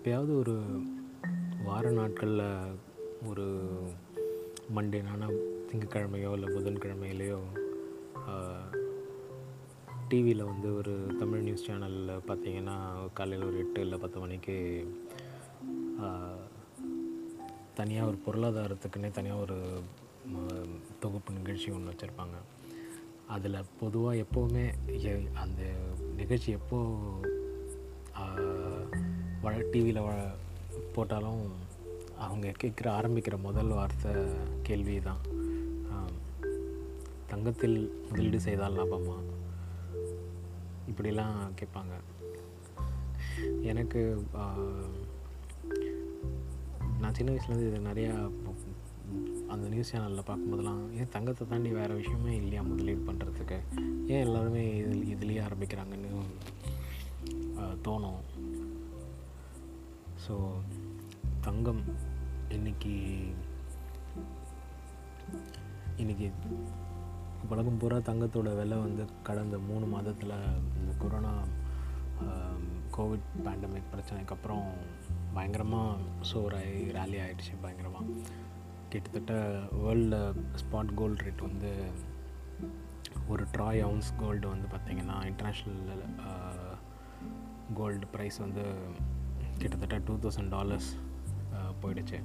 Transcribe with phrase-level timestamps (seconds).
[0.00, 0.82] எப்பயாவது ஒரு
[1.64, 2.78] வார நாட்களில்
[3.26, 3.66] ஒரு
[4.76, 5.38] மண்டேனான
[5.68, 7.38] திங்கக்கிழமையோ இல்லை புதன்கிழமையிலையோ
[10.08, 14.86] டிவியில் வந்து ஒரு தமிழ் நியூஸ் சேனலில் பார்த்தீங்கன்னா காலையில் ஒரு எட்டு இல்லை பத்து மணிக்கு
[17.74, 19.80] தனியாக ஒரு பொருளாதாரத்துக்குன்னே தனியாக ஒரு
[21.00, 22.38] தொகுப்பு நிகழ்ச்சி ஒன்று வச்சுருப்பாங்க.
[23.26, 24.72] அதில் பொதுவாக எப்போவுமே
[25.34, 25.62] அந்த
[26.16, 27.39] நிகழ்ச்சி எப்போது
[29.72, 30.02] டிவியில்
[30.94, 31.42] போட்டாலும்
[32.26, 34.12] அவங்க கேட்குற ஆரம்பிக்கிற முதல் வார்த்தை
[34.62, 35.22] கேள்வி தான்
[37.32, 37.76] தங்கத்தில்
[38.08, 39.16] முதலீடு செய்தால் லாபமா?
[40.90, 41.94] இப்படிலாம் கேட்பாங்க.
[43.70, 44.00] எனக்கு
[47.02, 48.14] நான் சின்ன வயசுலேருந்து இது நிறையா
[49.52, 53.58] அந்த நியூஸ் சேனலில் பார்க்கும்போதெல்லாம் ஏன் தங்கத்தை தாண்டி வேறு விஷயமே இல்லையா முதலீடு பண்ணுறதுக்கு
[54.12, 56.12] ஏன் எல்லாருமே இதில் இதுலேயே ஆரம்பிக்கிறாங்கன்னு
[57.86, 58.20] தோணும்.
[60.30, 60.36] ஸோ
[61.40, 61.80] தங்கம்
[62.48, 62.92] இன்னைக்கு
[65.96, 66.26] இன்னைக்கு
[67.48, 70.34] உலகம் பூரா தங்கத்தோட விலை வந்து கடந்த மூணு மாதத்தில்
[70.76, 71.32] இந்த கொரோனா
[72.90, 74.66] கோவிட் பேண்டமிக் பிரச்சனைக்கு அப்புறம்
[75.34, 75.98] பயங்கரமாக
[76.32, 78.14] சோராகி ரேலி ஆகிடுச்சு பயங்கரமாக
[78.88, 79.34] கிட்டத்தட்ட
[79.82, 80.18] வேர்ல்டில்
[80.54, 81.72] ஸ்பாட் கோல்டு ரேட் வந்து
[83.28, 85.82] ஒரு ட்ராய் அவுன்ஸ் கோல்டு வந்து பார்த்திங்கன்னா இன்டர்நேஷ்னல்
[87.74, 88.66] கோல்டு ப்ரைஸ் வந்து
[89.60, 90.90] கிட்டத்தட்ட டூ தௌசண்ட் டாலர்ஸ்
[91.82, 92.18] போயிடுச்சு.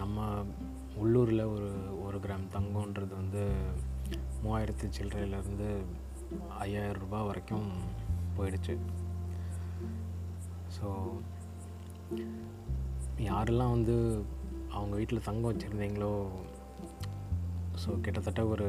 [0.00, 0.26] நம்ம
[1.02, 1.70] உள்ளூரில் ஒரு
[2.04, 3.42] ஒரு கிராம் தங்கம்ன்றது வந்து
[4.44, 5.68] மூவாயிரத்து சில்லறையிலேருந்து
[6.64, 7.68] ஐயாயிரம் ரூபாய் வரைக்கும்
[8.36, 8.74] போயிடுச்சு.
[10.76, 10.88] ஸோ
[13.28, 13.96] யாரெல்லாம் வந்து
[14.76, 16.12] அவங்க வீட்டில் தங்கம் வச்சுருந்தீங்களோ
[17.82, 18.68] ஸோ கிட்டத்தட்ட ஒரு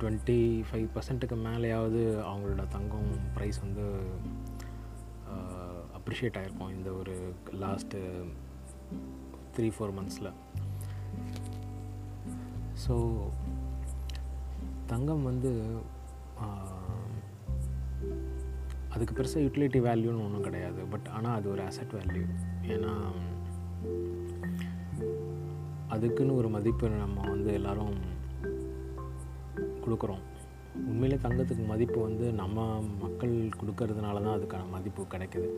[0.00, 0.38] டுவெண்ட்டி
[0.68, 2.00] ஃபைவ் பர்சன்ட்டுக்கு மேலேயாவது
[2.30, 3.84] அவங்களோட தங்கம் ப்ரைஸ் வந்து
[5.98, 7.14] அப்ரிஷியேட் ஆகிருக்கும் இந்த ஒரு
[7.52, 7.98] லாஸ்ட்டு
[9.56, 10.30] த்ரீ ஃபோர் மந்த்ஸில்
[12.84, 12.94] ஸோ
[14.86, 15.50] தங்கம் வந்து
[18.88, 20.80] அதுக்கு பெருசாக யூட்டிலிட்டி வேல்யூன்னு ஒன்றும் கிடையாது.
[20.84, 22.24] பட் ஆனால் அது ஒரு அசட் வேல்யூ
[22.62, 22.92] ஏன்னா
[25.88, 27.98] அதுக்குன்னு ஒரு மதிப்பு நம்ம வந்து எல்லோரும்
[29.88, 30.24] கொடுக்குறோம்.
[30.90, 32.66] உண்மையிலே தங்கத்துக்கு மதிப்பு வந்து நம்ம
[33.04, 35.48] மக்கள் கொடுக்கறதுனால தான் அதுக்கான மதிப்பு கிடைக்குது.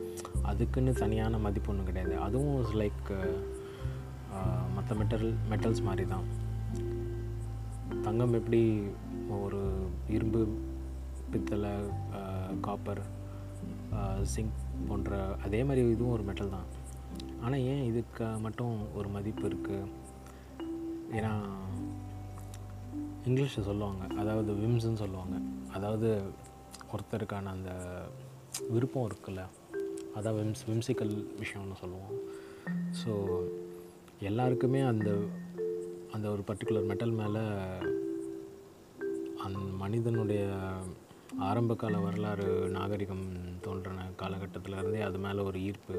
[0.50, 2.14] அதுக்குன்னு தனியான மதிப்பு ஒன்றும் கிடையாது.
[2.26, 3.10] அதுவும் லைக்
[4.76, 6.26] மற்ற மெட்டல் மெட்டல்ஸ் மாதிரி தான்.
[8.06, 8.60] தங்கம் எப்படி
[9.44, 9.62] ஒரு
[10.16, 10.42] இரும்பு
[11.32, 11.72] பித்தளை
[12.66, 13.02] காப்பர்
[14.34, 16.68] சிங்க் போன்ற அதே மாதிரி இதுவும் ஒரு மெட்டல் தான்.
[17.44, 19.88] ஆனால் ஏன் இதுக்கு மட்டும் ஒரு மதிப்பு இருக்குது
[21.18, 21.32] ஏன்னா
[23.28, 24.02] இங்கிலீஷில் சொல்லுவாங்க.
[24.20, 25.36] அதாவது விம்ஸ்ன்னு சொல்லுவாங்க.
[25.72, 26.08] அதாவது
[26.92, 27.72] ஒருத்தருக்கான அந்த
[28.70, 29.42] விருப்பம் இருக்குல்ல
[30.16, 32.14] அதான் விம்ஸ் விம்சிக்கல் விஷயம்னு சொல்லுவோம்.
[33.00, 33.12] ஸோ
[34.20, 35.10] எல்லாருக்குமே அந்த
[36.12, 37.42] அந்த ஒரு பர்டிகுலர் மெட்டல் மேலே
[39.44, 40.42] அந் மனிதனுடைய
[41.38, 43.26] ஆரம்பகால வரலாறு நாகரிகம்
[43.60, 45.94] தோன்றின காலகட்டத்தில் இருந்தே அது மேலே ஒரு ஈர்ப்பு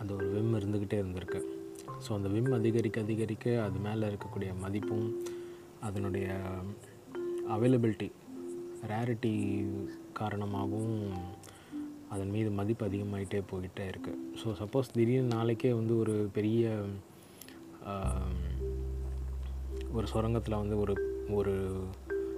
[0.00, 1.40] அந்த ஒரு விம் இருந்துக்கிட்டே இருந்திருக்கு.
[2.04, 5.08] ஸோ அந்த விம் அதிகரிக்க அதிகரிக்க அது மேலே இருக்கக்கூடிய மதிப்பும்
[5.80, 6.34] அதனுடைய
[7.48, 8.10] அவைலபிலிட்டி
[8.86, 9.64] ரேரிட்டி
[10.12, 11.10] காரணமாகவும்
[12.08, 16.84] அதன் மீது மதிப்பு அதிகமாகிட்டே போயிட்டே இருக்குது ஸோ சப்போஸ் திடீர்னு நாளைக்கே வந்து ஒரு பெரிய
[19.92, 21.84] ஒரு சுரங்கத்தில் வந்து ஒரு ஒரு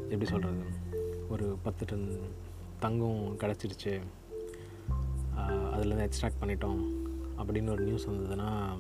[0.05, 0.65] எப்படி சொல்கிறது
[1.29, 2.19] ஒரு பத்து டன்
[2.81, 4.01] தங்கம் கிடச்சிருச்சு.
[5.47, 6.81] அதுலேருந்து எக்ஸ்ட்ராக்ட் பண்ணிட்டோம்
[7.39, 8.71] அப்படின்னு ஒரு நியூஸ் வந்ததுன்னா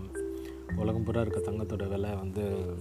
[0.76, 2.74] உலகம் பூரா இருக்க தங்கத்தோட விலை வந்து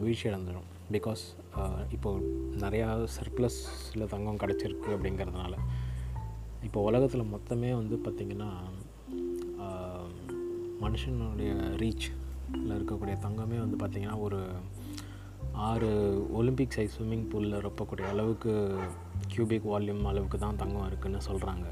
[0.00, 1.22] வீழ்ச்சி அடைஞ்சிடும் பிகாஸ்
[1.56, 2.28] uh, இப்போது
[2.62, 5.54] நிறையா சர்ப்ளஸில் தங்கம் கிடச்சிருக்கு அப்படிங்கிறதுனால
[6.62, 8.50] இப்போ உலகத்தில் மொத்தமே வந்து பார்த்திங்கன்னா
[10.80, 14.40] மனுஷனுடைய ரீச்சில் இருக்கக்கூடிய தங்கமே வந்து பார்த்திங்கன்னா ஒரு
[15.62, 15.90] ஆறு
[16.32, 18.52] ஒலிம்பிக் சைஸ் ஸ்விம்மிங் பூலில் ரொப்பக்கூடிய அளவுக்கு
[19.28, 21.66] கியூபிக் வால்யூம் அளவுக்கு தான் தங்கம் இருக்குதுன்னு சொல்கிறாங்க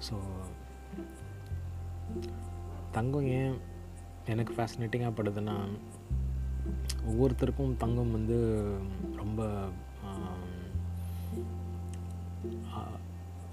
[0.00, 0.16] ஸோ
[2.92, 3.54] தங்கம் ஏன்
[4.26, 5.56] எனக்கு ஃபேசினேட்டிங்காக படுதுன்னா
[7.10, 8.38] ஒவ்வொருத்தருக்கும் தங்கம் வந்து
[9.22, 9.42] ரொம்ப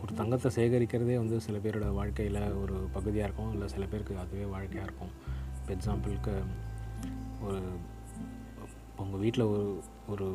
[0.02, 3.52] ஒரு தங்கத்தை சேகரிக்கிறதே வந்து சில பேரோட வாழ்க்கையில் ஒரு பகுதியாக இருக்கும்.
[3.54, 5.12] இல்லை சில பேருக்கு அதுவே வாழ்க்கையாக இருக்கும்.
[5.58, 6.34] இப்போ எக்ஸாம்பிளுக்கு
[7.46, 7.62] ஒரு
[9.04, 9.66] உங்கள் வீட்டில் ஒரு
[10.14, 10.28] ஒரு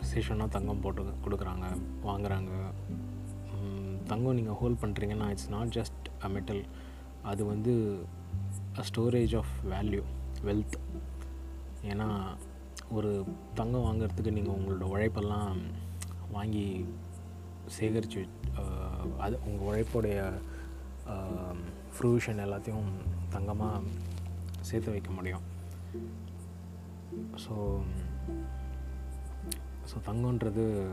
[0.00, 1.66] விசேஷம்னா தங்கம் போட்டு கொடுக்குறாங்க
[2.08, 2.52] வாங்குறாங்க.
[4.12, 6.62] தங்கம் நீங்கள் ஹோல்ட் பண்ணுறீங்கன்னா it's not just a metal
[7.30, 7.72] அது வந்து
[8.78, 10.02] a storage of value
[10.48, 10.76] wealth
[11.82, 12.36] ஏன்னா
[12.90, 15.56] ஒரு தங்கம் வாங்குறதுக்கு நீங்கள் உங்களோட உழைப்பெல்லாம்
[16.30, 16.86] வாங்கி
[17.66, 18.28] சேகரித்து
[19.18, 20.32] அது உங்கள் உழைப்புடைய
[21.94, 22.90] ஃப்ரூஷன் எல்லாத்தையும்
[23.30, 23.82] தங்கமாக
[24.60, 25.40] சேர்த்து வைக்க முடியும்.
[27.16, 27.78] So
[29.90, 30.88] so தங்கன்றது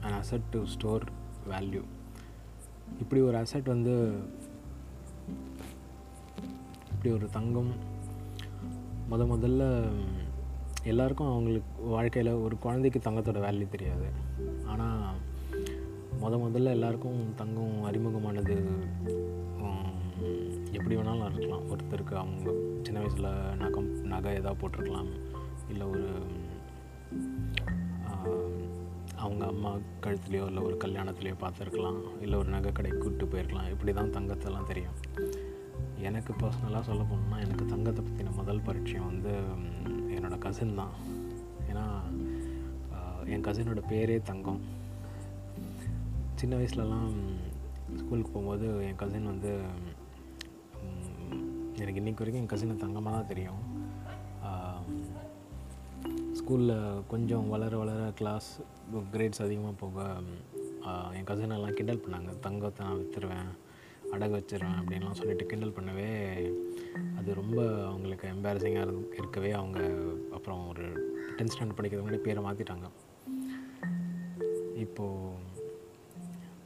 [0.00, 1.04] an asset to store
[1.50, 1.82] value
[2.98, 4.20] இப்படி ஒரு அசெட் வந்து
[6.90, 7.89] இப்படி ஒரு தங்கம்
[9.10, 9.62] முத முதல்ல
[10.90, 14.08] எல்லாருக்கும் அவங்களுக்கு வாழ்க்கையில் ஒரு குழந்தைக்கு தங்கத்தோட வேல்யூ தெரியாது.
[14.72, 15.16] ஆனால்
[16.22, 18.56] முத முதல்ல எல்லாருக்கும் தங்கம் அறிமுகமானது
[20.76, 21.66] எப்படி வேணாலும் இருக்கலாம்.
[21.72, 22.52] ஒருத்தருக்கு அவங்க
[22.86, 23.30] சின்ன வயசில்
[23.62, 25.10] நகம் நகை எதாவது போட்டிருக்கலாம்.
[25.72, 26.06] இல்லை ஒரு
[29.24, 29.70] அவங்க அம்மா
[30.04, 32.00] கழுத்துலேயோ இல்லை ஒரு கல்யாணத்துலேயோ பார்த்துருக்கலாம்.
[32.24, 33.70] இல்லை ஒரு நகை கடைக்கு கூப்பிட்டு போயிருக்கலாம்.
[33.74, 34.96] இப்படி தான் தங்கத்தெல்லாம் தெரியும்.
[36.08, 39.32] எனக்கு பர்சனலாக சொல்ல போனோம்னா எனக்கு தங்கத்தை பற்றின முதல் பரிச்சயம் வந்து
[40.14, 40.94] என்னோடய என்னோட கசின் தான்.
[41.70, 41.84] ஏன்னா
[43.34, 44.60] என் கசினோட பேரே தங்கம்.
[46.40, 47.14] சின்ன வயசுலலாம்
[48.00, 49.52] ஸ்கூலுக்கு போகும்போது என் கசின் வந்து
[51.80, 53.62] எனக்கு இன்றைக்கி வரைக்கும் என் கசினை தங்கமாக தான் தெரியும்.
[56.38, 56.76] ஸ்கூலில்
[57.12, 58.50] கொஞ்சம் வளர வளர கிளாஸ்
[59.14, 60.06] கிரேட்ஸ் அதிகமாக போக
[61.16, 62.30] என் கசினெல்லாம் கிண்டல் பண்ணாங்க.
[62.46, 63.50] தங்கத்தை நான் விற்றுருவேன்
[64.14, 66.08] அடகு வச்சிருவேன் அப்படின்லாம் சொல்லிட்டு கிண்டல் பண்ணவே
[67.18, 67.58] அது ரொம்ப
[67.90, 69.80] அவங்களுக்கு எம்பாரசிங்காக இரு இருக்கவே அவங்க
[70.38, 70.86] அப்புறம் ஒரு
[71.36, 72.88] டென்த் ஸ்டாண்டர்ட் படிக்கிறது முன்னாடி பேரை மாற்றிட்டாங்க
[74.84, 75.38] இப்போது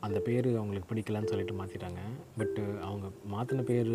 [0.06, 2.00] அந்த பேர் அவங்களுக்கு பிடிக்கலன்னு சொல்லிட்டு மாற்றிட்டாங்க
[2.38, 3.94] பட்டு அவங்க மாற்றின பேர்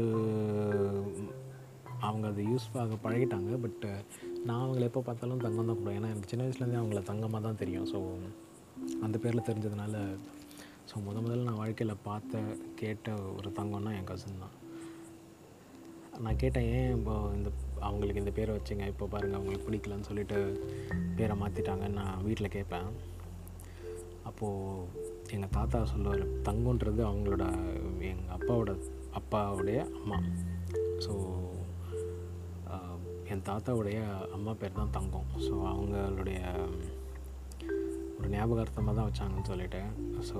[2.08, 3.52] அவங்க அது யூஸ் ஆக பழகிட்டாங்க.
[3.64, 3.90] பட்டு
[4.48, 5.98] நான் அவங்கள எப்போ பார்த்தாலும் தங்கம் தான் கூப்பிடுவேன்.
[6.00, 7.88] ஏன்னா எனக்கு சின்ன வயசுலேருந்தே அவங்கள தங்கமாக தான் தெரியும்.
[7.94, 8.00] ஸோ
[9.06, 9.96] அந்த பேரில் தெரிஞ்சதுனால
[10.90, 12.40] ஸோ முத முதல்ல நான் வாழ்க்கையில் பார்த்த
[12.80, 13.08] கேட்ட
[13.38, 14.56] ஒரு தங்கம்னா என் கசின் தான்.
[16.24, 17.50] நான் கேட்டேன் ஏன் இப்போ இந்த
[17.88, 18.86] அவங்களுக்கு இந்த பேரை வச்சுங்க?
[18.94, 20.38] இப்போ பாருங்கள் அவங்களுக்கு பிடிக்கலன்னு சொல்லிட்டு
[21.18, 22.90] பேரை மாற்றிட்டாங்கன்னு நான் வீட்டில் கேட்பேன்.
[24.30, 24.88] அப்போது
[25.36, 27.46] எங்கள் தாத்தா சொல்லுவார் தங்கன்றது அவங்களோட
[28.12, 28.74] எங்கள் அப்பாவோட
[29.20, 30.20] அப்பாவுடைய அம்மா.
[31.06, 31.14] ஸோ
[33.34, 34.00] என் தாத்தாவுடைய
[34.38, 35.30] அம்மா பேர் தான் தங்கம்.
[35.48, 36.42] ஸோ அவங்களுடைய
[38.20, 39.82] ஒரு ஞாபகார்த்தமாக தான் வச்சாங்கன்னு சொல்லிட்டு.
[40.30, 40.40] ஸோ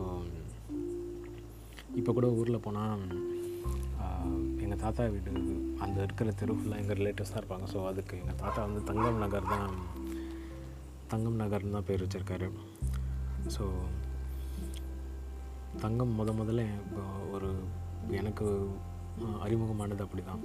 [2.00, 3.04] இப்போ கூட ஊரில் போனால்
[4.64, 5.32] எங்கள் தாத்தா வீடு
[5.84, 7.68] அந்த இருக்கிற தெரு ஃபுல்லாக எங்கள் ரிலேட்டிவ்ஸ் தான் இருப்பாங்க.
[7.74, 9.72] ஸோ அதுக்கு எங்கள் தாத்தா வந்து தங்கம் நகர் தான்
[11.14, 12.50] தங்கம் நகர்னு தான் பேர் வச்சுருக்காரு.
[13.56, 13.66] ஸோ
[15.86, 16.62] தங்கம் முத முதல்ல
[17.36, 17.50] ஒரு
[18.20, 18.46] எனக்கு
[19.46, 20.44] அறிமுகமானது அப்படி தான்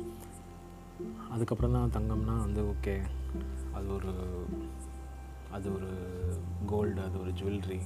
[1.35, 2.95] அதுக்கப்புறம் தான் தங்கம்னா வந்து ஓகே
[3.77, 4.13] அது ஒரு
[5.57, 5.91] அது ஒரு
[6.73, 7.81] கோல்டு அது ஒரு ஜுவல்லரி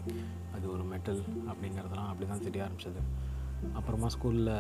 [0.57, 3.03] அது ஒரு மெட்டல் அப்படிங்கிறதெல்லாம் அப்படி தான் தெரிய ஆரம்பிச்சது.
[3.79, 4.55] அப்புறமா ஸ்கூலில்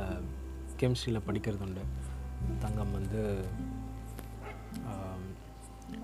[0.81, 1.85] கெமிஸ்ட்ரியில் படிக்கிறது உண்டு.
[2.65, 3.21] தங்கம் வந்து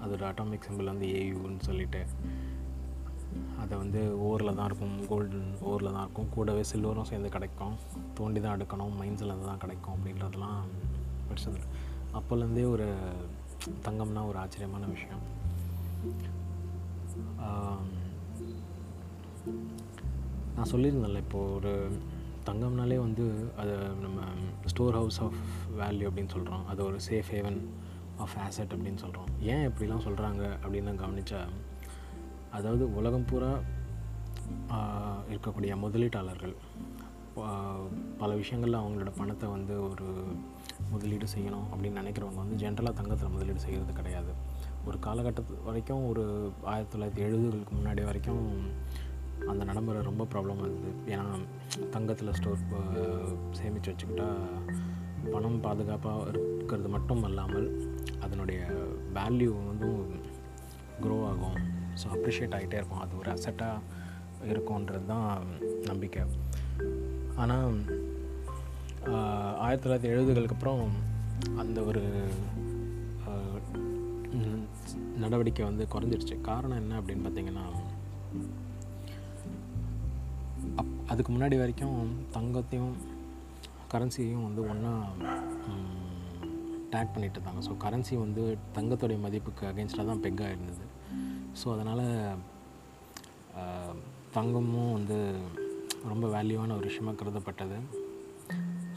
[0.05, 2.01] அதோட அட்டாமிக் சிம்பிள் வந்து ஏயுன்னு சொல்லிட்டு
[3.63, 6.29] அதை வந்து ஓரில் தான் இருக்கும் கோல்டன் ஓரில் தான் இருக்கும்.
[6.35, 7.75] கூடவே சில்வரும் சேர்ந்து கிடைக்கும்.
[8.19, 10.61] தோண்டி தான் எடுக்கணும் மைன்ஸில் தான் கிடைக்கும் அப்படின்றதெல்லாம்
[11.29, 11.61] படிச்சது.
[12.19, 12.89] அப்போலேருந்தே ஒரு
[13.87, 15.23] தங்கம்னா ஒரு ஆச்சரியமான விஷயம்.
[20.57, 21.73] நான் சொல்லியிருந்தேன்ல இப்போது ஒரு
[22.47, 23.25] தங்கம்னாலே வந்து
[23.57, 24.21] அதை நம்ம
[24.67, 25.39] ஸ்டோர் ஹவுஸ் ஆஃப்
[25.79, 27.61] வேல்யூ அப்படின்னு சொல்கிறோம் அது ஒரு சேஃப் ஹேவன்
[28.17, 31.41] ஆஃப் ஆசெட் அப்படின்னு சொல்கிறோம் ஏன் இப்படிலாம் சொல்கிறாங்க அப்படின்னு நான் கவனித்தா
[32.51, 33.53] அதாவது உலகம் பூரா
[35.31, 36.55] இருக்கக்கூடிய முதலீட்டாளர்கள்
[38.19, 40.09] பல விஷயங்களில் அவங்களோட பணத்தை வந்து ஒரு
[40.91, 44.35] முதலீடு செய்யணும் அப்படின்னு நினைக்கிறவங்க வந்து ஜென்ரலாக தங்கத்தில் முதலீடு செய்கிறது கிடையாது.
[44.89, 46.25] ஒரு காலகட்டத்து வரைக்கும் ஒரு
[46.73, 48.45] ஆயிரத்தி தொள்ளாயிரத்தி எழுபதுகளுக்கு முன்னாடி வரைக்கும்
[49.51, 50.93] அந்த நடைமுறை ரொம்ப ப்ராப்ளமாக இருந்தது.
[51.13, 51.25] ஏன்னா
[51.95, 52.67] தங்கத்தில் ஸ்டோர்
[53.59, 54.29] சேமித்து வச்சுக்கிட்டா
[55.33, 57.69] பணம் பாதுகாப்பாக இருக்கிறது மட்டும் அல்லாமல்
[58.25, 58.61] அதனுடைய
[59.19, 59.91] வேல்யூ வந்து
[61.05, 61.59] க்ரோ ஆகும்.
[62.01, 63.03] ஸோ அப்ரிஷியேட் ஆகிட்டே இருக்கும்.
[63.05, 65.29] அது ஒரு அசட்டாக இருக்கும்ன்றது தான்
[65.91, 66.25] நம்பிக்கை.
[67.43, 67.77] ஆனால்
[69.65, 70.85] ஆயிரத்தி தொள்ளாயிரத்தி எழுபதுகளுக்கு அப்புறம்
[71.63, 72.03] அந்த ஒரு
[75.23, 77.65] நடவடிக்கை வந்து குறைஞ்சிருச்சு காரணம் என்ன அப்படின்னு பார்த்தீங்கன்னா
[80.81, 81.99] அப் அதுக்கு முன்னாடி வரைக்கும்
[82.37, 82.95] தங்கத்தையும்
[83.93, 84.93] கரன்சியையும் வந்து ஒன்றா
[86.93, 87.61] டேக் பண்ணிட்டு இருந்தாங்க.
[87.67, 88.43] ஸோ கரன்சி வந்து
[88.77, 90.85] தங்கத்துடைய மதிப்புக்கு அகேன்ஸ்டாக தான் பெக்காக இருந்தது.
[91.61, 92.05] ஸோ அதனால்
[94.37, 95.19] தங்கமும் வந்து
[96.13, 97.79] ரொம்ப வேல்யூவான ஒரு விஷயமாக கருதப்பட்டது.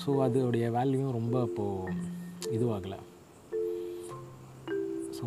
[0.03, 1.93] ஸோ அதோடைய வேல்யூவும் ரொம்ப அப்போது
[2.55, 2.99] இதுவாகலை.
[5.17, 5.25] ஸோ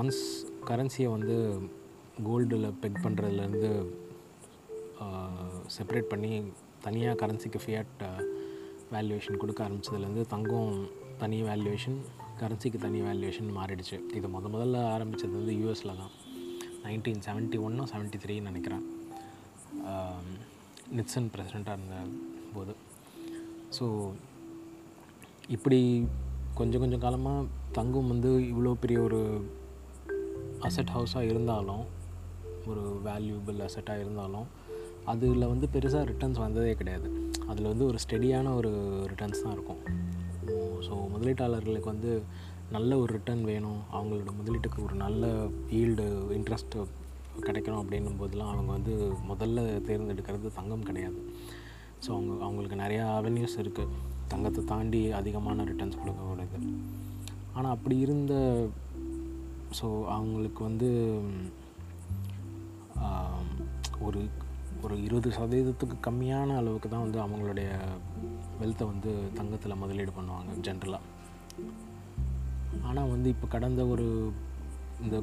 [0.00, 0.22] ஒன்ஸ்
[0.68, 1.34] கரன்சியை வந்து
[2.28, 3.70] கோல்டில் பெக் பண்ணுறதுலேருந்து
[5.74, 6.32] செப்பரேட் பண்ணி
[6.86, 8.02] தனியாக கரன்சிக்கு ஃபியட்
[8.94, 10.72] வேல்யூவேஷன் கொடுக்க ஆரம்பிச்சதுலேருந்து தங்கம்
[11.22, 11.98] தனி வேல்யூவேஷன்
[12.40, 13.96] கரன்சிக்கு தனி வேல்யூவேஷன் மாறிடுச்சு.
[14.18, 16.12] இது முத முதல்ல ஆரம்பித்தது வந்து யூஎஸில் தான்.
[16.84, 18.84] நைன்டீன் செவன்ட்டி ஒன்னோ செவன்ட்டி த்ரீன்னு நினைக்கிறேன்.
[20.98, 21.96] நிட்சன் பிரசிடெண்ட்டாக இருந்த
[22.54, 22.74] போது
[23.76, 23.86] ஸோ
[25.56, 25.80] இப்படி
[26.58, 27.46] கொஞ்சம் கொஞ்சம் காலமாக
[27.76, 29.18] தங்கம் வந்து இவ்வளோ பெரிய ஒரு
[30.66, 31.84] அசட் ஹவுஸாக இருந்தாலும்
[32.70, 34.48] ஒரு வேல்யூபிள் அசட்டாக இருந்தாலும்
[35.12, 37.08] அதில் வந்து பெருசாக ரிட்டர்ன்ஸ் வந்ததே கிடையாது.
[37.50, 38.72] அதில் வந்து ஒரு ஸ்டெடியான ஒரு
[39.12, 39.80] ரிட்டர்ன்ஸ் தான் இருக்கும்.
[40.86, 42.10] ஸோ முதலீட்டாளர்களுக்கு வந்து
[42.76, 43.80] நல்ல ஒரு ரிட்டர்ன் வேணும்.
[43.96, 45.32] அவங்களோட முதலீட்டுக்கு ஒரு நல்ல
[45.80, 46.06] ஈல்டு
[46.38, 46.86] இன்ட்ரெஸ்ட்டு
[47.46, 48.94] கிடைக்கணும் அப்படின்னும் போதெல்லாம் அவங்க வந்து
[49.30, 51.20] முதல்ல தேர்ந்தெடுக்கிறது தங்கம் கிடையாது.
[52.04, 53.94] ஸோ அவங்க அவங்களுக்கு நிறையா அவென்யூஸ் இருக்குது
[54.28, 56.58] தங்கத்தை தாண்டி அதிகமான ரிட்டர்ன்ஸ் கொடுக்கக்கூடியது
[57.54, 58.34] ஆனால் அப்படி இருந்த
[59.78, 60.88] ஸோ அவங்களுக்கு வந்து
[64.00, 64.20] ஒரு
[64.82, 67.68] ஒரு இருபது சதவீதத்துக்கு கம்மியான அளவுக்கு தான் வந்து அவங்களுடைய
[68.60, 71.04] வெல்த்தை வந்து தங்கத்தில் முதலீடு பண்ணுவாங்க ஜென்ரலாக
[72.84, 74.06] ஆனால் வந்து இப்போ கடந்த ஒரு
[75.00, 75.16] இந்த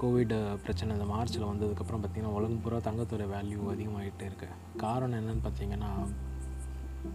[0.00, 5.90] கோவிட் பிரச்சனை இந்த மார்ச்சில் வந்ததுக்கப்புறம் பார்த்திங்கன்னா உலகம் பூரா தங்கத்தோட வேல்யூ அதிகமாகிட்டே இருக்குது காரணம் என்னன்னு பார்த்தீங்கன்னா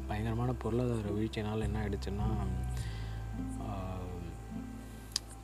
[0.08, 2.28] பயங்கரமான பொருளாதார வீழ்ச்சினால் என்ன ஆகிடுச்சுன்னா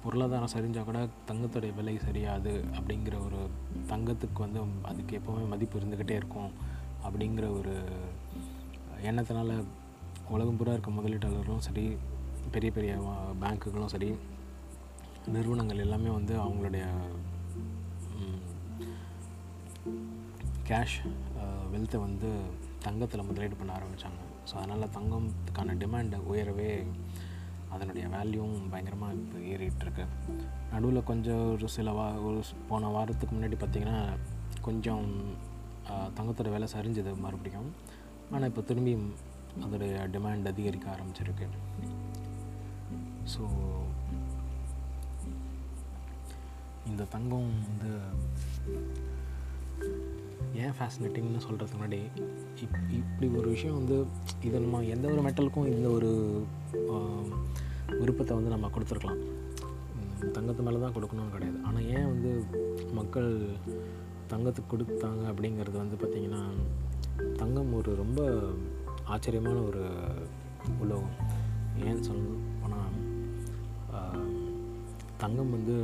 [0.03, 3.39] பொருளாதாரம் சரிஞ்சால் கூட தங்கத்துடைய விலை சரியாது அப்படிங்கிற ஒரு
[3.88, 6.51] தங்கத்துக்கு வந்து அதுக்கு எப்போவுமே மதிப்பு இருந்துக்கிட்டே இருக்கும்
[7.03, 7.74] அப்படிங்கிற ஒரு
[9.03, 9.51] எண்ணத்தினால
[10.29, 11.86] உலகம் பூரா இருக்க முதலீட்டாளர்களும் சரி
[12.51, 12.94] பெரிய பெரிய
[13.41, 14.10] பேங்க்குகளும் சரி
[15.27, 16.86] நிறுவனங்கள் எல்லாமே வந்து அவங்களுடைய
[20.70, 20.98] கேஷ்
[21.72, 22.29] வெல்த்தை வந்து
[22.79, 26.72] தங்கத்தில் முதலீடு பண்ண ஆரம்பித்தாங்க ஸோ அதனால் தங்கத்துக்கான டிமாண்டை உயரவே
[27.74, 30.06] அதனுடைய வேல்யூவும் பயங்கரமாக இப்போ ஏறிட்டுருக்கு.
[30.72, 32.39] நடுவில் கொஞ்சம் ஒரு சில வா ஒரு
[32.70, 34.00] போன வாரத்துக்கு முன்னாடி பார்த்திங்கன்னா
[34.68, 35.06] கொஞ்சம்
[36.18, 37.70] தங்கத்தோட வேலை சரிஞ்சது மறுபடியும்.
[38.34, 39.08] ஆனால் இப்போ திரும்பியும்
[39.65, 41.48] அதோடைய டிமாண்ட் அதிகரிக்க ஆரம்பிச்சிருக்கு.
[43.34, 43.44] ஸோ
[46.89, 47.91] இந்த தங்கம் வந்து
[50.53, 52.00] ஏன் ஃபேசினேட்டிங்னு சொல்கிறதுக்கு முன்னாடி
[52.63, 53.98] இப் இப்படி ஒரு விஷயம் வந்து
[54.48, 56.12] இது நம்ம எந்த ஒரு மெட்டலுக்கும் இந்த ஒரு
[58.00, 59.22] விருப்பத்தை வந்து நம்ம கொடுத்துருக்கலாம்.
[60.36, 61.60] தங்கத்து மேலே தான் கொடுக்கணும்னு கிடையாது.
[61.68, 62.32] ஆனால் ஏன் வந்து
[63.00, 63.29] மக்கள்
[64.32, 66.41] தங்கத்துக்கு கொடுத்தாங்க அப்படிங்கிறது வந்து பார்த்திங்கன்னா
[67.41, 68.22] தங்கம் ஒரு ரொம்ப
[69.13, 69.84] ஆச்சரியமான ஒரு
[70.84, 71.15] உலகம்.
[71.88, 72.24] ஏன்னு சொல்ல
[72.62, 72.96] போனால்
[75.18, 75.75] தங்கம் வந்து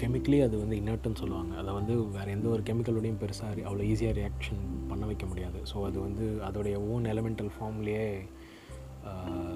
[0.00, 1.52] கெமிக்கலி அது வந்து இன்னர்ட்னு சொல்லுவாங்க.
[1.60, 5.58] அதை வந்து வேறு எந்த ஒரு கெமிக்கலோடையும் பெருசாக அவ்வளோ ஈஸியாக ரியாக்ஷன் பண்ண வைக்க முடியாது.
[5.70, 8.04] ஸோ அது வந்து அதோடைய ஓன் எலமெண்டல் ஃபார்ம்லேயே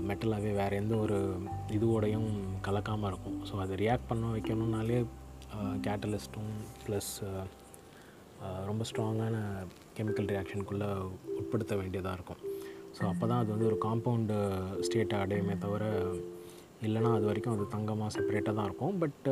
[0.08, 1.18] மெட்டலாகவே வேறு எந்த ஒரு
[1.76, 2.28] இதுவோடையும்
[2.66, 3.38] கலக்காமல் இருக்கும்.
[3.48, 4.98] ஸோ அதை ரியாக்ட் பண்ண வைக்கணும்னாலே
[5.86, 6.52] கேட்டலிஸ்ட்டும்
[6.84, 7.12] ப்ளஸ்
[8.68, 9.36] ரொம்ப ஸ்ட்ராங்கான
[9.96, 10.90] கெமிக்கல் ரியாக்ஷனுக்குள்ளே
[11.40, 12.42] உட்படுத்த வேண்டியதாக இருக்கும்.
[12.96, 14.36] ஸோ அப்போ தான் அது வந்து ஒரு காம்பவுண்டு
[14.86, 15.84] ஸ்டேட்டை அடையுமே தவிர
[16.86, 18.94] இல்லைன்னா அது வரைக்கும் அது தங்கமாக செப்பரேட்டாக தான் இருக்கும்.
[19.02, 19.26] பட்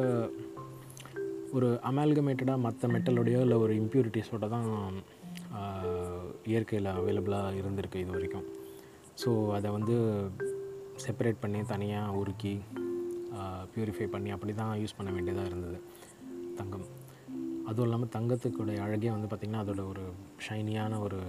[1.56, 4.68] ஒரு அமால்கமேட்டடாக மற்ற மெட்டலோடையோ இல்லை ஒரு இம்ப்யூரிட்டிஸோட தான்
[6.50, 8.46] இயற்கையில் அவைலபிளாக இருந்திருக்கு இது வரைக்கும்.
[9.22, 9.94] ஸோ அதை வந்து
[11.04, 12.54] செப்பரேட் பண்ணி தனியாக உருக்கி
[13.72, 15.78] ப்யூரிஃபை பண்ணி அப்படி தான் யூஸ் பண்ண வேண்டியதாக இருந்தது
[16.60, 16.86] தங்கம்.
[17.68, 20.04] அதுவும் இல்லாமல் தங்கத்துக்குடைய அழகே வந்து பார்த்திங்கன்னா அதோட ஒரு
[20.48, 21.20] ஷைனியான ஒரு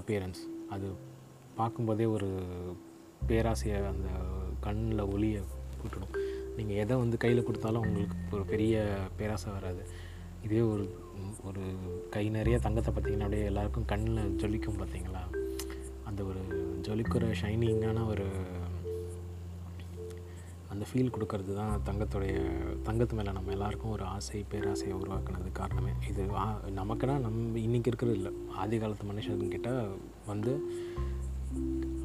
[0.00, 0.42] அப்பியரன்ஸ்
[0.74, 0.88] அது
[1.60, 2.28] பார்க்கும்போதே ஒரு
[3.30, 4.08] பேராசையை அந்த
[4.66, 5.40] கண்ணில் ஒளியை
[5.80, 6.14] கூட்டணும்
[6.56, 8.82] நீங்கள் எதை வந்து கையில் கொடுத்தாலும் உங்களுக்கு ஒரு பெரிய
[9.18, 9.82] பேராசை வராது.
[10.46, 10.84] இதே ஒரு
[11.48, 11.64] ஒரு
[12.14, 15.22] கை நிறைய தங்கத்தை பார்த்தீங்கன்னா அப்படியே எல்லாருக்கும் கண்ணில் ஜொலிக்கும் பார்த்தீங்களா?
[16.08, 16.42] அந்த ஒரு
[16.86, 18.26] ஜொலிக்கிற ஷைனிங்கான ஒரு
[20.72, 22.36] அந்த ஃபீல் கொடுக்கறது தான் தங்கத்துடைய
[22.86, 25.92] தங்கத்து மேலே நம்ம எல்லாருக்கும் ஒரு ஆசை பேராசையை உருவாக்குனது காரணமே.
[26.10, 26.22] இது
[26.80, 28.32] நமக்குன்னா நம்ம இன்றைக்கி இருக்கிறது இல்லை.
[28.62, 29.70] ஆதி காலத்து மனுஷங்கிட்ட
[30.30, 30.54] வந்து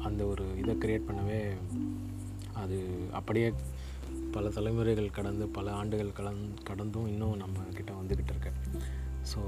[0.08, 1.40] அந்த ஒரு இதை க்ரியேட் பண்ணவே
[2.62, 2.78] அது
[3.18, 3.48] அப்படியே
[4.34, 8.52] பல தலைமுறைகள் கடந்து பல ஆண்டுகள் கலந் கடந்தும் இன்னும் நம்ம கிட்ட வந்துக்கிட்டு இருக்கு.
[9.30, 9.40] ஸோ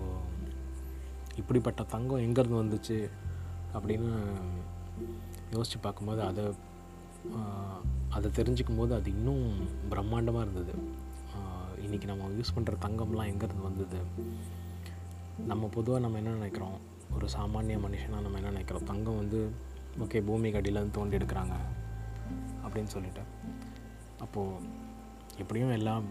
[1.41, 2.97] இப்படிப்பட்ட தங்கம் எங்கேருந்து வந்துச்சு
[3.75, 4.11] அப்படின்னு
[5.57, 6.45] யோசித்து பார்க்கும்போது அதை
[8.17, 9.45] அதை தெரிஞ்சுக்கும் போது அது இன்னும்
[9.91, 10.75] பிரம்மாண்டமாக இருந்தது.
[11.85, 13.99] இன்றைக்கி நம்ம யூஸ் பண்ணுற தங்கம்லாம் எங்கேருந்து வந்தது?
[15.51, 16.79] நம்ம பொதுவாக நம்ம என்ன நினைக்கிறோம்?
[17.17, 18.85] ஒரு சாமானிய மனுஷனாக நம்ம என்ன நினைக்கிறோம்?
[18.85, 19.39] தங்கம் வந்து
[20.05, 21.55] ஓகே பூமி கடியிலேருந்து தோண்டி எடுக்கிறாங்க
[22.65, 23.23] அப்படின்னு சொல்லிட்டு.
[24.25, 24.67] அப்போது
[25.43, 26.05] எப்படியும் எல்லாம்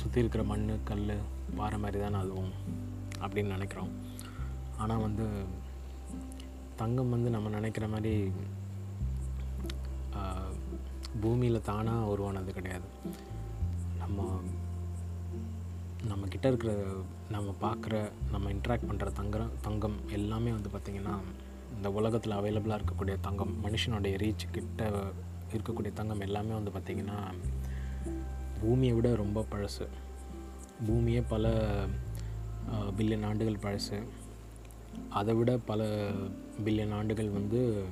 [0.00, 1.04] சுற்றி இருக்கிற மண் கல்
[1.58, 2.52] வார மாதிரி தானே அதுவும்
[3.24, 3.92] அப்படின்னு நினைக்கிறோம்.
[4.82, 5.26] ஆனால் வந்து
[6.80, 8.14] தங்கம் வந்து நம்ம நினைக்கிற மாதிரி
[11.22, 12.88] பூமியில் தானாக உருவானது கிடையாது.
[14.00, 14.26] நம்ம
[16.10, 16.72] நம்ம இருக்கிற
[17.34, 17.96] நம்ம பார்க்குற
[18.32, 21.14] நம்ம இன்ட்ராக்ட் பண்ணுற தங்கம் தங்கம் எல்லாமே வந்து பார்த்திங்கன்னா
[21.76, 24.90] இந்த உலகத்தில் அவைலபிளாக இருக்கக்கூடிய தங்கம் மனுஷனுடைய ரீச் கிட்ட
[25.56, 27.18] இருக்கக்கூடிய தங்கம் எல்லாமே வந்து பார்த்திங்கன்னா
[28.60, 29.86] பூமியை விட ரொம்ப பழசு.
[30.86, 31.54] பூமியே பல
[32.98, 33.98] பில்லியன் ஆண்டுகள் பழசு.
[35.08, 35.82] அதை விட பல
[36.64, 37.84] பில்லியன் ஆண்டுகள் வந்து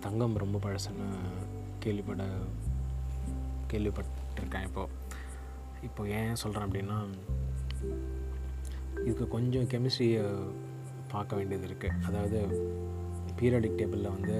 [0.00, 1.08] தங்கம் ரொம்ப பழசுன்னு
[1.84, 2.24] கேள்விப்பட
[3.72, 4.92] கேள்விப்பட்டிருக்கேன் இப்போது
[5.82, 6.98] இப்போ ஏன் சொல்கிறேன் அப்படின்னா
[9.04, 10.24] இதுக்கு கொஞ்சம் கெமிஸ்ட்ரியை
[11.08, 12.40] பார்க்க வேண்டியது இருக்குது அதாவது
[13.40, 14.36] பீரியடிக் டேபிளில் வந்து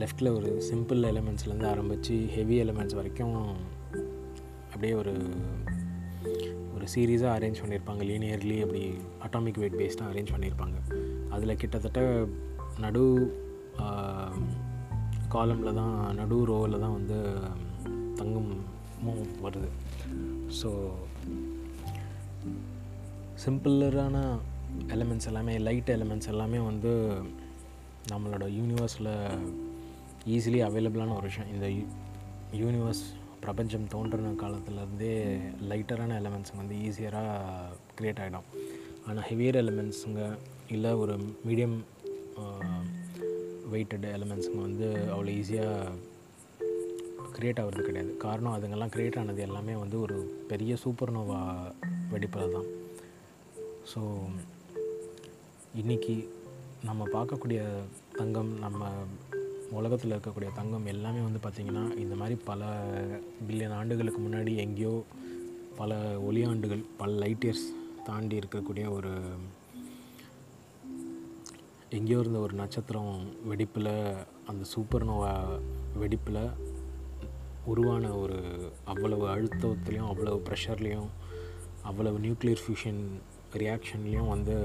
[0.00, 3.36] லெஃப்டில் ஒரு சிம்பிள் எலிமெண்ட்ஸ்லேருந்து ஆரம்பித்து ஹெவி எலிமெண்ட்ஸ் வரைக்கும்
[4.72, 5.14] அப்படியே ஒரு
[6.74, 8.02] ஒரு சீரீஸாக அரேஞ்ச் பண்ணியிருப்பாங்க.
[8.10, 8.82] லீனியர்லி அப்படி
[9.26, 10.76] அட்டாமிக் வெயிட் பேஸ்டாக அரேஞ்ச் பண்ணியிருப்பாங்க.
[11.34, 12.00] அதில் கிட்டத்தட்ட
[12.84, 13.04] நடு
[15.34, 17.18] காலமில் தான் நடு ரோவில் தான் வந்து
[18.20, 18.52] தங்கம்
[19.46, 19.70] வருது.
[20.60, 20.70] ஸோ
[23.44, 24.16] சிம்பிளரான
[24.94, 26.92] எலிமெண்ட்ஸ் எல்லாமே லைட் எலிமெண்ட்ஸ் எல்லாமே வந்து
[28.12, 29.12] நம்மளோட யூனிவர்ஸில்
[30.34, 31.50] ஈஸிலி அவைலபிளான ஒரு விஷயம்.
[31.54, 31.66] இந்த
[32.62, 33.02] யூனிவர்ஸ்
[33.44, 35.12] பிரபஞ்சம் தோன்றின காலத்துலேருந்தே
[35.70, 37.34] லைட்டரான எலிமெண்ட்ஸுங்க வந்து ஈஸியராக
[37.98, 38.48] க்ரியேட் ஆகிடும்
[39.06, 40.22] ஆனால் ஹெவியர் எலிமெண்ட்ஸுங்க
[40.76, 41.14] இல்லை ஒரு
[41.46, 41.76] மீடியம்
[43.74, 45.94] வெயிட்டட் எலிமெண்ட்ஸுங்க வந்து அவ்வளோ ஈஸியாக
[47.36, 48.12] க்ரியேட் ஆகிறது கிடையாது.
[48.24, 50.16] காரணம் அதுங்கெல்லாம் க்ரியேட் ஆனது எல்லாமே வந்து ஒரு
[50.50, 51.40] பெரிய சூப்பர் நோவா
[52.12, 52.68] வெடிப்பில் தான்.
[53.92, 54.00] ஸோ
[55.82, 56.16] இன்றைக்கி
[56.88, 57.60] நம்ம பார்க்கக்கூடிய
[58.20, 58.90] தங்கம் நம்ம
[59.70, 62.64] உலகத்தில் இருக்கக்கூடிய தங்கம் எல்லாமே வந்து பார்த்திங்கன்னா இந்த மாதிரி பல
[63.48, 65.04] பில்லியன் ஆண்டுகளுக்கு முன்னாடி எங்கேயோ
[65.76, 67.66] பல ஒளியாண்டுகள் பல லைட் இயர்ஸ்
[68.04, 69.12] தாண்டி இருக்கக்கூடிய ஒரு
[71.90, 73.92] எங்கேயோ இருந்த ஒரு நட்சத்திரம் வெடிப்பில்
[74.46, 75.48] அந்த சூப்பர் நோவா
[75.98, 76.42] வெடிப்பில்
[77.64, 78.38] உருவான ஒரு
[78.84, 81.08] அவ்வளவு அழுத்தத்துலேயும் அவ்வளவு ப்ரெஷர்லேயும்
[81.82, 83.02] அவ்வளவு நியூக்ளியர் ஃபியூஷன்
[83.52, 84.56] ரியாக்ஷன்லேயும் வந்து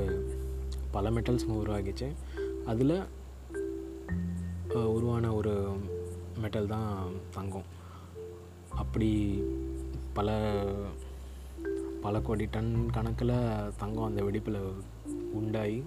[0.92, 2.08] பல மெட்டல்ஸ் உருவாகிச்சு
[2.66, 3.08] அதில்
[4.74, 5.78] உருவான ஒரு
[6.38, 7.64] மெட்டல் தான் தங்கம்.
[8.70, 9.44] அப்படி
[10.14, 10.40] பல
[12.02, 13.34] பல கோடி டன் கணக்கில்
[13.78, 14.74] தங்கம் அந்த வெடிப்பில்
[15.34, 15.84] உண்டாகி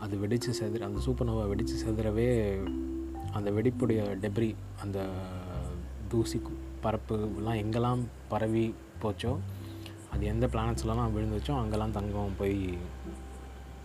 [0.00, 2.60] அது வெடித்து செதுற அந்த சூப்பர்னோவா வெடித்து செதுறவே
[3.32, 5.06] அந்த வெடிப்புடைய டெப்ரி அந்த
[6.08, 6.40] தூசி
[6.82, 9.36] பரப்புலாம் எங்கெல்லாம் பரவி போச்சோ
[10.12, 12.78] அது எந்த பிளானட்ஸ்லாம் விழுந்துச்சோ அங்கெல்லாம் தங்கம் போய்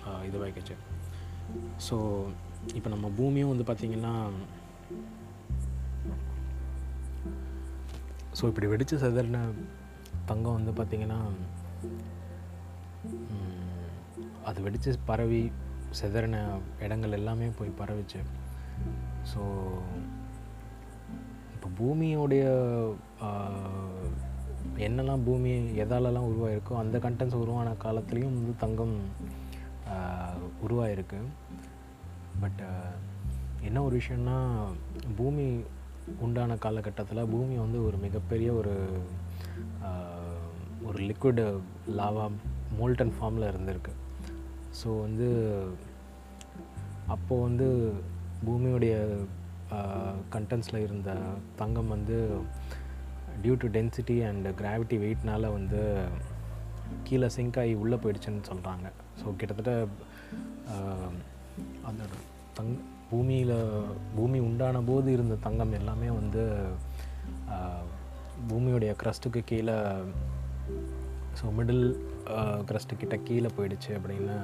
[0.07, 0.75] இதுவாகிக்கிச்சு
[1.89, 2.23] ஸோ
[2.77, 4.13] இப்போ நம்ம பூமியும் வந்து பார்த்திங்கன்னா
[8.37, 9.39] ஸோ இப்படி வெடித்து செதறின
[10.29, 11.19] தங்கம் வந்து பார்த்திங்கன்னா
[14.49, 15.41] அது வெடித்து பரவி
[15.99, 16.37] செதறின
[16.85, 18.19] இடங்கள் எல்லாமே போய் பரவிச்சு.
[19.31, 19.41] ஸோ
[21.55, 22.45] இப்போ பூமியோடைய
[24.87, 25.51] என்னெல்லாம் பூமி
[25.83, 28.95] எதாலெல்லாம் உருவாயிருக்கோ அந்த கண்டென்ட்ஸ் உருவான காலத்துலேயும் வந்து தங்கம்
[30.65, 31.19] உருவாயிருக்கு.
[32.41, 32.91] பட் uh,
[33.67, 34.37] என்ன ஒரு விஷயம்னா
[35.17, 35.45] பூமி
[36.19, 38.75] உண்டான காலகட்டத்தில் பூமி வந்து ஒரு மிகப்பெரிய ஒரு
[40.87, 41.41] ஒரு லிக்விட்
[41.99, 42.25] லாவா
[42.79, 43.93] மோல்டன் ஃபார்மில் இருந்திருக்கு.
[44.79, 45.27] ஸோ வந்து
[47.15, 47.67] அப்போது வந்து
[48.45, 48.95] பூமியுடைய
[50.35, 51.11] கண்டென்ட்ஸில் இருந்த
[51.61, 52.17] தங்கம் வந்து
[53.43, 55.81] due to density and gravity வெயிட்னால் வந்து
[57.03, 58.87] கீழே சிங்க் ஆகி உள்ளே போயிடுச்சுன்னு சொல்கிறாங்க
[59.21, 59.73] ஸோ கிட்டத்தட்ட
[61.85, 62.03] அந்த
[62.59, 62.77] தங்
[63.09, 63.55] பூமியில்
[64.15, 66.43] பூமி உண்டான போது இருந்த தங்கம் எல்லாமே வந்து
[68.49, 69.75] பூமியுடைய க்ரஸ்ட்டுக்கு கீழே
[71.41, 71.95] ஸோ மிடில்
[72.65, 74.35] க்ரஸ்ட்டு கிட்ட கீழே போயிடுச்சு அப்படின்னு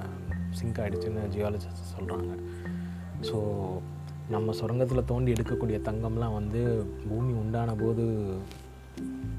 [0.50, 2.34] சிங்க் ஆகிடுச்சுன்னு ஜியாலஜிஸ்ட் சொல்கிறாங்க
[3.22, 3.38] ஸோ
[4.30, 8.34] நம்ம சுரங்கத்தில் தோண்டி எடுக்கக்கூடிய தங்கம்லாம் வந்து பூமி உண்டான போது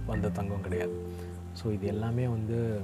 [0.07, 1.07] வந்த தங்கம் கிடையாது.
[1.63, 2.81] ஸோ இது எல்லாமே வந்து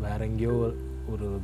[0.00, 0.72] வேற எங்கேயோ
[1.08, 1.40] ஒரு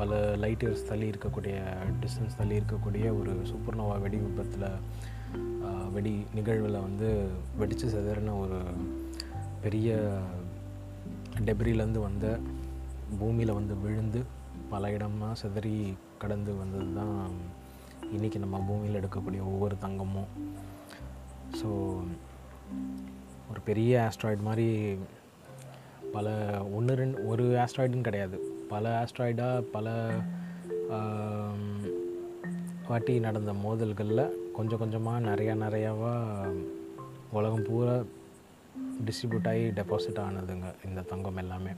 [0.00, 1.56] பல லைட் இயர்ஸ் தள்ளி இருக்கக்கூடிய
[2.00, 8.58] டிஸ்டன்ஸ் தள்ளி இருக்கக்கூடிய ஒரு சூப்பர்னோவா வெடி விபத்தில் வெடி நிகழ்வில் வந்து வெடித்து செதறின ஒரு
[9.62, 10.18] பெரிய
[11.44, 12.38] டெப்ரிலேருந்து வந்த
[13.18, 14.22] பூமியில் வந்து விழுந்து
[14.70, 17.30] பல இடமாக செதறி கடந்து வந்தது தான்
[18.16, 20.30] இன்றைக்கி நம்ம பூமியில் எடுக்கக்கூடிய ஒவ்வொரு தங்கமும்.
[21.62, 21.68] ஸோ
[23.50, 24.96] ஒரு பெரிய ஆஸ்ட்ராய்டு மாதிரி
[26.16, 26.28] பல
[26.76, 28.36] ஒன்று ரெண்டு ஒரு ஆஸ்ட்ராய்டுன்னு கிடையாது.
[28.72, 29.86] பல ஆஸ்ட்ராய்டாக பல
[32.90, 34.24] வாட்டி நடந்த மோதல்களில்
[34.56, 36.14] கொஞ்சம் கொஞ்சமாக நிறையா நிறையாவா
[37.38, 37.96] உலகம் பூரா
[39.06, 41.72] டிஸ்ட்ரிபியூட் ஆகி டெபாசிட் ஆனதுங்க இந்த தங்கம் எல்லாமே.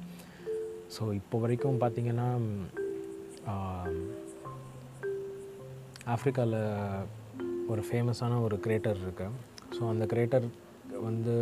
[0.95, 2.29] ஸோ இப்போ வரைக்கும் பார்த்திங்கன்னா
[6.15, 6.61] ஆஃப்ரிக்காவில்
[7.73, 9.37] ஒரு ஃபேமஸான ஒரு கிரேட்டர் இருக்குது
[9.77, 10.47] ஸோ அந்த கிரேட்டர்
[11.09, 11.35] வந்து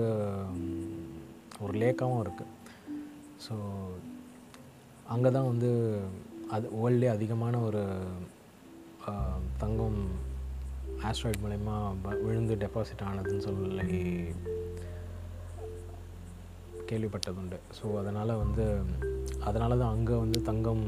[1.64, 2.53] ஒரு லேக்காகவும் இருக்குது
[3.44, 3.55] ஸோ
[5.14, 5.70] அங்கே தான் வந்து
[6.55, 7.83] அது வேர்ல்டே அதிகமான ஒரு
[9.62, 10.00] தங்கம்
[11.09, 11.76] ஆஸ்ட்ராய்ட் மூலயமா
[12.24, 13.90] விழுந்து டெபாசிட் ஆனதுன்னு சொல்லி
[16.90, 17.59] கேள்விப்பட்டதுண்டு.
[17.79, 18.64] ஸோ அதனால் வந்து
[19.48, 20.85] அதனால தான் அங்கே வந்து தங்கம்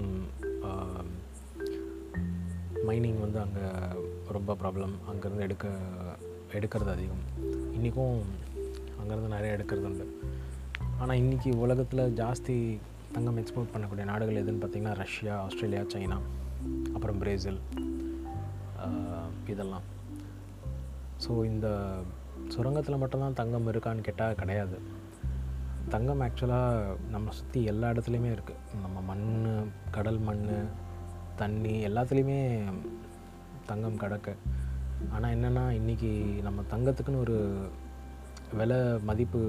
[2.89, 3.67] மைனிங் வந்து அங்கே
[4.37, 5.67] ரொம்ப ப்ராப்ளம் அங்கேருந்து எடுக்க
[6.59, 7.23] எடுக்கிறது அதிகம்.
[7.77, 8.17] இன்றைக்கும்
[9.01, 10.07] அங்கேருந்து நிறைய எடுக்கிறது உண்டு
[11.01, 12.57] ஆனால் இன்றைக்கி உலகத்தில் ஜாஸ்தி
[13.15, 16.19] தங்கம் எக்ஸ்போர்ட் பண்ணக்கூடிய நாடுகள் எதுன்னு பார்த்திங்கன்னா ரஷ்யா ஆஸ்திரேலியா சைனா
[16.95, 17.61] அப்புறம் பிரேசில்
[19.53, 19.87] இதெல்லாம்.
[21.25, 21.69] ஸோ இந்த
[22.55, 24.77] சுரங்கத்தில் மட்டும்தான் தங்கம் இருக்கான்னு கேட்டால் கிடையாது.
[25.95, 29.29] தங்கம் ஆக்சுவலாக நம்ம சுற்றி எல்லா இடத்துலையுமே இருக்குது நம்ம மண்
[29.97, 30.45] கடல் மண்
[31.41, 32.41] தண்ணி எல்லாத்துலேயுமே
[33.71, 34.35] தங்கம் கிடக்கு.
[35.15, 36.11] ஆனால் என்னென்னா இன்றைக்கி
[36.47, 37.39] நம்ம தங்கத்துக்குன்னு ஒரு
[38.59, 39.41] விலை மதிப்பு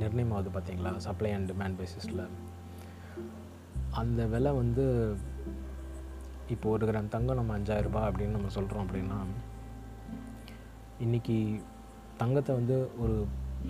[0.00, 0.90] நிர்ணயம் ஆகுது பார்த்தீங்களா?
[0.96, 2.22] சப்ளை அண்ட் டிமாண்ட் பேசிஸில்
[4.00, 4.84] அந்த விலை வந்து
[6.54, 9.18] இப்போ ஒரு கிராம் தங்கம் நம்ம அஞ்சாயிரரூபா அப்படின்னு நம்ம சொல்கிறோம் அப்படின்னா
[11.06, 11.38] இன்றைக்கி
[12.16, 13.16] தங்கத்தை வந்து ஒரு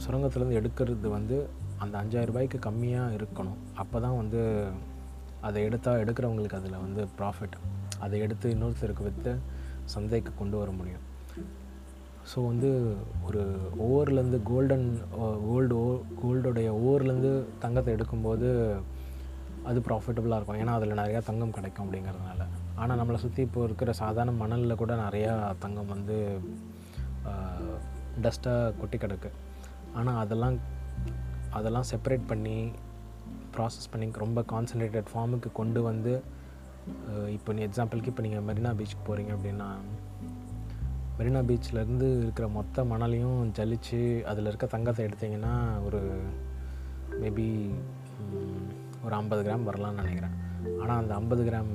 [0.04, 1.36] சுரங்கத்துலேருந்து எடுக்கிறது வந்து
[1.78, 3.60] அந்த அஞ்சாயிரம் ரூபாய்க்கு கம்மியாக இருக்கணும்.
[3.74, 4.42] அப்போ தான் வந்து
[5.40, 7.56] அதை எடுத்தால் எடுக்கிறவங்களுக்கு அதில் வந்து ப்ராஃபிட்
[7.98, 9.32] அதை எடுத்து இன்னொருத்தருக்கு விற்று
[9.94, 11.04] சந்தைக்கு கொண்டு வர முடியும்.
[12.30, 12.70] ஸோ வந்து
[13.26, 13.42] ஒரு
[13.86, 14.86] ஓவர்லேருந்து கோல்டன்
[15.48, 15.88] கோல்டு ஓ
[16.20, 17.32] கோல்டோடைய ஓவர்லேருந்து
[17.64, 18.48] தங்கத்தை எடுக்கும்போது
[19.70, 20.58] அது ப்ராஃபிட்டபுளாக இருக்கும்.
[20.62, 22.42] ஏன்னா அதில் நிறையா தங்கம் கிடைக்கும் அப்படிங்கிறதுனால.
[22.80, 25.32] ஆனால் நம்மளை சுற்றி இப்போ இருக்கிற சாதாரண மணலில் கூட நிறையா
[25.64, 26.16] தங்கம் வந்து
[28.24, 29.30] டஸ்ட்டாக கொட்டி கிடக்கு.
[30.00, 30.56] ஆனால் அதெல்லாம்
[31.58, 32.56] அதெல்லாம் செப்பரேட் பண்ணி
[33.54, 36.14] ப்ராசஸ் பண்ணி ரொம்ப கான்சன்ட்ரேட்டட் ஃபார்முக்கு கொண்டு வந்து
[37.36, 39.68] இப்போ நீ எக்ஸாம்பிளுக்கு இப்போ நீங்கள் மெரினா பீச்சுக்கு போகிறீங்க அப்படின்னா
[41.18, 44.00] மெரினா பீச்லேருந்து இருக்கிற மொத்த மணலையும் ஜலித்து
[44.30, 45.52] அதில் இருக்க தங்கத்தை எடுத்திங்கன்னா
[45.86, 46.00] ஒரு
[47.20, 47.46] மேபி
[49.04, 50.34] ஒரு ஐம்பது கிராம் வரலான்னு நினைக்கிறேன்.
[50.80, 51.72] ஆனால் அந்த ஐம்பது கிராம்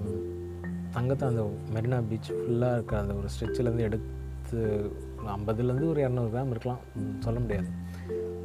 [0.96, 1.44] தங்கத்தை அந்த
[1.76, 4.60] மெரினா பீச் ஃபுல்லாக இருக்கிற அந்த ஒரு ஸ்ட்ரெச்சிலேருந்து எடுத்து
[5.36, 6.84] ஐம்பதுலேருந்து ஒரு இரநூறு கிராம் இருக்கலாம்.
[7.26, 7.70] சொல்ல முடியாது.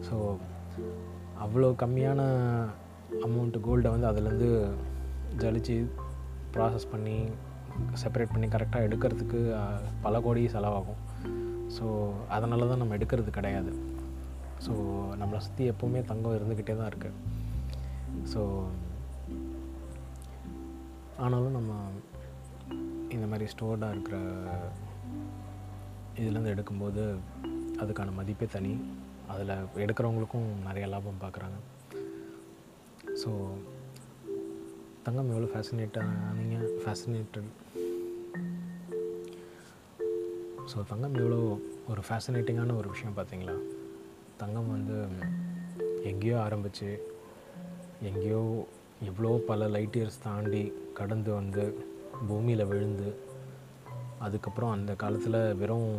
[0.08, 0.16] ஸோ
[1.44, 2.20] அவ்வளோ கம்மியான
[3.26, 4.50] அமௌண்ட்டு கோல்டை வந்து அதுலேருந்து
[5.42, 5.76] ஜலித்து
[6.56, 7.18] ப்ராசஸ் பண்ணி
[8.02, 9.40] செப்பரேட் பண்ணி கரெக்டாக எடுக்கிறதுக்கு
[10.04, 11.00] பல கோடி செலவாகும்.
[11.76, 11.86] ஸோ
[12.36, 13.72] அதனால தான் நம்ம எடுக்கிறது கிடையாது.
[14.66, 14.72] ஸோ
[15.20, 17.14] நம்மளை சுற்றி எப்போவுமே தங்கம் இருந்துக்கிட்டே தான் இருக்குது
[18.32, 18.42] ஸோ
[21.24, 21.72] ஆனாலும் நம்ம
[23.16, 24.16] இந்த மாதிரி ஸ்டோர்டாக இருக்கிற
[26.20, 27.02] இதுலேருந்து எடுக்கும்போது
[27.82, 28.72] அதுக்கான மதிப்பே தனி.
[29.32, 31.56] அதில் எடுக்கிறவங்களுக்கும் நிறைய லாபம் பார்க்குறாங்க
[33.22, 33.30] ஸோ
[35.06, 37.50] தங்கம் எவ்வளோ ஃபேசினேட்டானீங்க ஃபேசினேட்டட்
[40.70, 41.38] ஸோ தங்கம் எவ்வளோ
[41.88, 43.54] ஒரு ஃபேசினேட்டிங்கான ஒரு விஷயம் பார்த்தீங்களா
[44.36, 44.96] தங்கம் வந்து
[46.02, 46.88] எங்கேயோ ஆரம்பித்து
[48.02, 48.42] எங்கேயோ
[49.06, 51.64] எவ்வளோ பல லைட் இயர்ஸ் தாண்டி கடந்து வந்து
[52.28, 53.08] பூமியில் விழுந்து
[54.18, 55.90] அதுக்கப்புறம் அந்த காலத்தில் வெறும்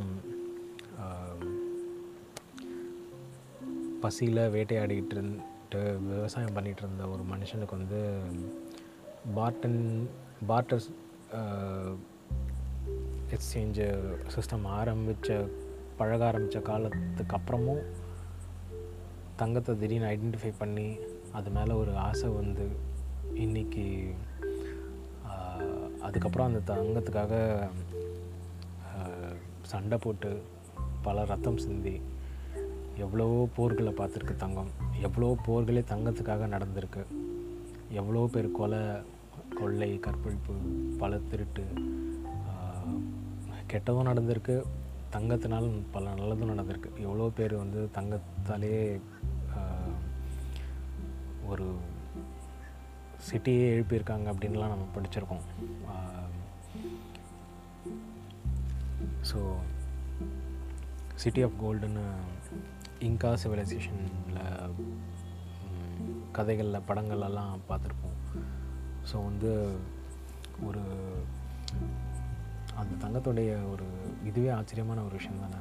[4.01, 8.01] பசியில் வேட்டையாடிக்கிட்டு இருந்துட்டு விவசாயம் பண்ணிகிட்டு இருந்த ஒரு மனுஷனுக்கு வந்து
[9.35, 9.81] பார்டன்
[10.49, 10.89] பார்ட்டர்ஸ்
[13.29, 13.87] எக்ஸ்சேஞ்சு
[14.35, 15.37] சிஸ்டம் ஆரம்பித்த
[15.97, 17.81] பழக ஆரம்பித்த காலத்துக்கு அப்புறமும்
[19.35, 20.87] தங்கத்தை திடீர்னு ஐடென்டிஃபை பண்ணி
[21.31, 22.65] அது மேலே ஒரு ஆசை வந்து
[23.33, 23.85] இன்றைக்கி
[26.01, 27.33] அதுக்கப்புறம் அந்த தங்கத்துக்காக
[29.61, 30.41] சண்டை போட்டு
[31.01, 31.95] பல ரத்தம் சிந்தி
[32.95, 34.71] எவ்வளவோ போர்களை பார்த்துருக்கு தங்கம்.
[35.01, 37.01] எவ்வளோ போர்களே தங்கத்துக்காக நடந்திருக்கு.
[37.89, 38.81] எவ்வளோ பேர் கொலை
[39.59, 40.53] கொள்ளை கற்பழிப்பு
[41.01, 41.65] பல திருட்டு
[43.71, 44.55] கெட்டதும் நடந்திருக்கு.
[45.15, 46.89] தங்கத்தினால் பல நல்லதும் நடந்திருக்கு.
[47.05, 48.75] எவ்வளோ பேர் வந்து தங்கத்தாலே
[51.51, 51.67] ஒரு
[53.27, 55.45] சிட்டியே எழுப்பியிருக்காங்க அப்படின்லாம் நம்ம படிச்சிருக்கோம்.
[59.29, 59.39] ஸோ
[61.23, 62.05] சிட்டி ஆஃப் கோல்டுன்னு
[63.07, 64.43] இங்கா சிவிலைசேஷனில்
[66.37, 68.17] கதைகளில் படங்கள்லாம் பார்த்துருப்போம்.
[69.11, 69.79] ஸோ வந்து
[70.65, 70.81] ஒரு
[72.75, 73.85] அந்த தங்கத்துடைய ஒரு
[74.23, 75.59] இதுவே ஆச்சரியமான ஒரு விஷயம் தானே?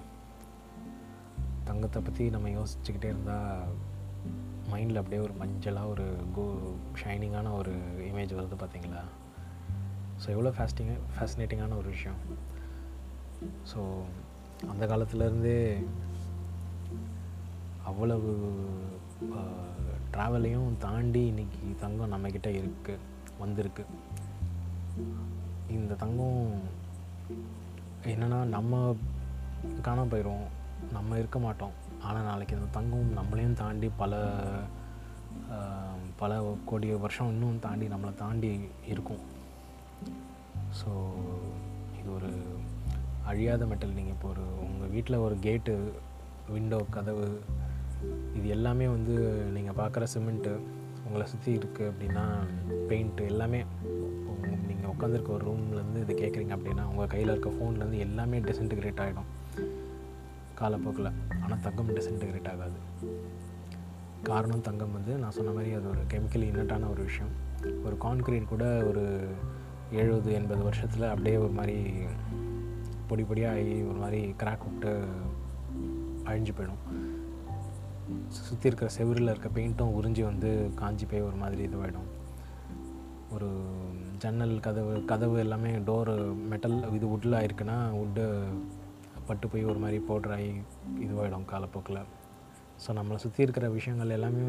[1.64, 3.72] தங்கத்தை பற்றி நம்ம யோசிச்சுக்கிட்டே இருந்தால்
[4.72, 6.44] மைண்டில் அப்படியே ஒரு மஞ்சளாக ஒரு கோ
[7.02, 9.02] ஷைனிங்கான ஒரு இமேஜ் வருது பார்த்தீங்களா
[10.24, 12.20] ஸோ எவ்வளோ ஃபேஸ்டிங் ஃபேசினேட்டிங்கான ஒரு விஷயம்.
[13.72, 13.80] ஸோ
[14.68, 15.58] அந்த காலத்துலேருந்தே
[17.84, 18.30] அவ்வளவு
[20.12, 23.84] ட்ராவலையும் தாண்டி இன்னைக்கு தங்கம் நம்மக்கிட்ட இருக்குது வந்திருக்கு.
[25.76, 26.40] இந்த தங்கம்
[28.12, 28.80] என்னென்னா நம்ம
[29.86, 30.44] காண போயிடும்
[30.96, 31.74] நம்ம இருக்க மாட்டோம்.
[32.06, 34.20] ஆனால் நாளைக்கு இந்த தங்கம் நம்மளையும் தாண்டி பல
[36.20, 36.32] பல
[36.68, 38.50] கோடி வருஷம் இன்னும் தாண்டி நம்மளை தாண்டி
[38.92, 39.22] இருக்கும்.
[40.78, 40.90] ஸோ
[41.98, 42.30] இது ஒரு
[43.30, 43.96] அழியாத மெட்டல்.
[43.98, 45.74] நீங்கள் இப்போ ஒரு உங்கள் வீட்டில் ஒரு கேட்டு
[46.54, 47.28] விண்டோ கதவு
[48.38, 49.14] இது எல்லாமே வந்து
[49.56, 50.54] நீங்கள் பார்க்குற சிமெண்ட்டு.
[51.06, 52.24] உங்களை சுற்றி இருக்குது அப்படின்னா
[52.88, 53.64] பெயிண்ட்டு எல்லாமே
[54.68, 59.30] நீங்கள் உட்காந்துருக்க ஒரு ரூம்லேருந்து இது கேட்குறீங்க அப்படின்னா உங்கள் கையில் இருக்க ஃபோன்லேருந்து எல்லாமே டிசன்டிகிரேட் ஆகிடும்
[60.54, 61.10] காலப்போக்கில்.
[61.42, 62.78] ஆனால் தங்கம் டிசன்டிகிரேட் ஆகாது.
[64.22, 67.32] காரணம் தங்கம் வந்து நான் சொன்ன மாதிரி அது ஒரு கெமிக்கல் இன்னட்டான ஒரு விஷயம்.
[67.84, 69.04] ஒரு கான்க்ரீட் கூட ஒரு
[69.90, 71.76] எழுபது எண்பது வருஷத்தில் அப்படியே ஒரு மாதிரி
[73.06, 74.92] பொடி பொடியாக ஆகி ஒரு மாதிரி கிராக் விட்டு
[76.24, 77.05] அழிஞ்சு போயிடும்.
[78.36, 82.08] சுற்றி இருக்கிற செவரில் இருக்க பெயிண்ட்டும் உறிஞ்சி வந்து காஞ்சி போய் ஒரு மாதிரி இதுவாகிடும்
[83.34, 83.48] ஒரு
[84.22, 86.14] ஜன்னல் கதவு கதவு எல்லாமே டோரு
[86.50, 88.24] மெட்டல் இது உட்டில் ஆயிருக்குன்னா உட்டு
[89.28, 90.50] பட்டு போய் ஒரு மாதிரி பவுடர் ஆகி
[91.04, 92.00] இதுவாகிடும் காலப்போக்கில்.
[92.82, 94.44] ஸோ நம்மளை சுற்றி இருக்கிற விஷயங்கள் எல்லாமே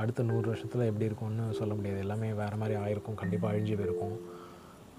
[0.00, 2.00] அடுத்த நூறு வருஷத்தில் எப்படி இருக்கும்னு சொல்ல முடியாது.
[2.04, 3.20] எல்லாமே வேறு மாதிரி ஆயிருக்கும்.
[3.22, 4.16] கண்டிப்பாக அழிஞ்சு போயிருக்கும்.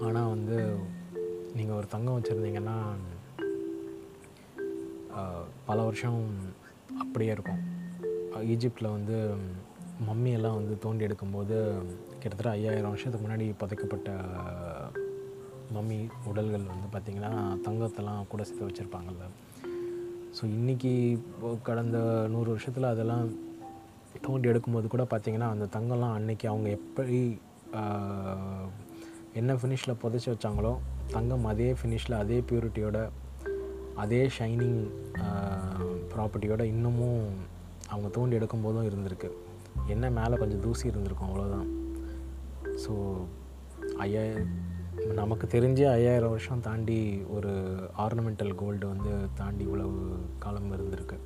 [0.07, 0.57] ஆனால் வந்து
[1.57, 2.77] நீங்கள் ஒரு தங்கம் வச்சுருந்தீங்கன்னா
[5.69, 6.21] பல வருஷம்
[7.03, 7.63] அப்படியே இருக்கும்.
[8.43, 9.37] ஈஜிப்டில் வந்து
[10.07, 11.55] மம்மியெல்லாம் வந்து தோண்டி எடுக்கும்போது
[12.19, 14.09] கிட்டத்தட்ட ஐயாயிரம் வருஷத்துக்கு முன்னாடி புதைக்கப்பட்ட
[15.73, 17.31] மம்மி உடல்கள் வந்து பார்த்திங்கன்னா
[17.65, 19.25] தங்கத்தெல்லாம் கூட சேர்த்து வச்சுருப்பாங்கல்ல.
[20.37, 21.19] ஸோ இன்றைக்கி
[21.63, 23.25] கடந்த நூறு வருஷத்தில் அதெல்லாம்
[24.21, 27.39] தோண்டி எடுக்கும்போது கூட பார்த்திங்கன்னா அந்த தங்கம்லாம் அன்னைக்கு அவங்க எப்படி
[29.33, 30.73] என்ன ஃபினிஷில் புதைச்சி வச்சாங்களோ
[31.11, 33.09] தங்கம் அதே ஃபினிஷில் அதே ப்யூரிட்டியோட
[33.95, 34.79] அதே ஷைனிங்
[36.13, 37.27] ப்ராப்பர்ட்டியோட இன்னமும்
[37.91, 39.29] அவங்க தோண்டி எடுக்கும்போதும் இருந்திருக்கு.
[39.93, 41.67] என்ன மேலே கொஞ்சம் தூசி இருந்திருக்கும் அவ்வளோதான்
[42.83, 42.93] ஸோ
[44.03, 44.21] ஐயா
[45.19, 46.97] நமக்கு தெரிஞ்ச ஐயாயிரம் வருஷம் தாண்டி
[47.35, 47.51] ஒரு
[48.03, 49.99] ஆர்னமெண்டல் கோல்டு வந்து தாண்டி இவ்வளவு
[50.43, 51.17] காலம் இருந்திருக்கு.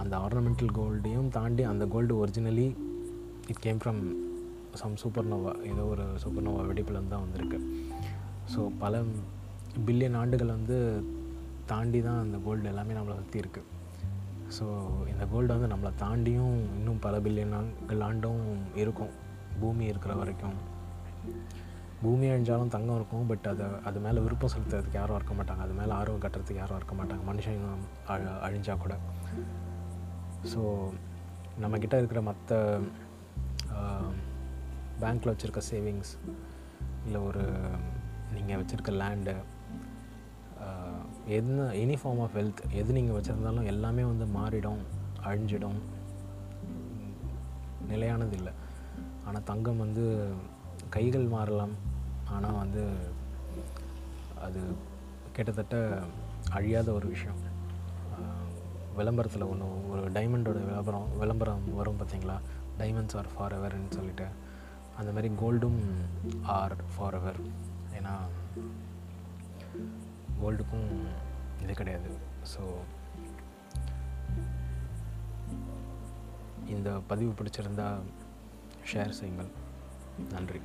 [0.00, 2.66] அந்த ஆர்னமெண்டல் கோல்டையும் தாண்டி அந்த gold originally
[3.52, 4.00] it came from
[4.80, 7.58] some supernova ஏதோ ஒரு சூப்பர்னோவா வெடிப்புலேருந்து தான் வந்திருக்கு.
[8.52, 9.02] ஸோ பல
[9.86, 10.78] பில்லியன் ஆண்டுகள் வந்து
[11.72, 13.76] தாண்டி தான் அந்த கோல்டு எல்லாமே நம்மளை சுற்றி இருக்குது
[14.56, 14.66] ஸோ
[15.12, 18.44] இந்த கோல்டு வந்து நம்மளை தாண்டியும் இன்னும் பல பில்லியன் ஆண்கள் ஆண்டும்
[18.82, 19.12] இருக்கும்.
[19.62, 20.56] பூமி இருக்கிற வரைக்கும்.
[22.02, 25.62] பூமி அழிஞ்சாலும் தங்கம் இருக்கும் பட் அதை அது மேலே விருப்பம் செலுத்துறதுக்கு யாரும் இருக்க மாட்டாங்க.
[25.66, 27.22] அது மேலே ஆர்வம் கட்டுறதுக்கு யாரும் இருக்க மாட்டாங்க.
[27.30, 27.70] மனுஷங்க
[28.14, 28.96] அழ அழிஞ்சா கூட.
[30.52, 30.62] ஸோ
[31.62, 32.80] நம்மக்கிட்ட இருக்கிற மற்ற
[35.02, 36.12] பேங்க்கில் வச்சுருக்க சேவிங்ஸ்
[37.06, 37.42] இல்லை ஒரு
[38.36, 39.34] நீங்கள் வச்சுருக்க லேண்டு
[41.36, 44.80] என்ன எனி ஃபார்ம் ஆஃப் ஹெல்த் எது நீங்கள் வச்சுருந்தாலும் எல்லாமே வந்து மாறிடும்
[45.24, 45.78] அழிஞ்சிடும்.
[47.88, 48.52] நிலையானது இல்லை.
[49.26, 50.04] ஆனால் தங்கம் வந்து
[50.88, 51.74] கைகள் மாறலாம்.
[52.30, 52.82] ஆனால் வந்து
[54.42, 54.60] அது
[55.32, 55.98] கிட்டத்தட்ட
[56.50, 57.46] அழியாத ஒரு விஷயம்.
[58.96, 62.36] விளம்பரத்தில் ஒன்று ஒரு டைமண்டோட விளம்பரம் விளம்பரம் வரும் பார்த்தீங்களா
[62.78, 64.26] டைமண்ட்ஸ் ஆர் ஃபார் எவர்னு சொல்லிட்டு.
[64.98, 65.80] அந்த மாதிரி கோல்டும்
[66.42, 67.40] ஆர் ஃபார் எவர்
[67.98, 68.14] ஏன்னா
[70.42, 70.90] வேர்ல்டுக்கும்
[71.62, 72.10] இது கிடையாது.
[72.52, 72.62] ஸோ
[76.76, 78.00] இந்த பதிவு பிடிச்சிருந்தால்
[78.92, 79.50] ஷேர் செய்யுங்கள்.
[80.30, 80.60] நன்றி.